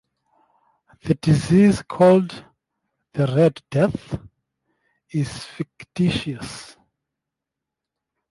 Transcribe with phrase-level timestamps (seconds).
[1.03, 2.43] The disease called
[3.13, 4.19] the Red Death
[5.13, 6.75] is fictitious.